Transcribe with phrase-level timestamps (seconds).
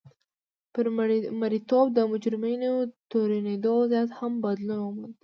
[0.73, 0.85] پر
[1.39, 2.71] مریتوب د مجرمینو
[3.11, 5.15] تورنېدو وضعیت هم بدلون وموند.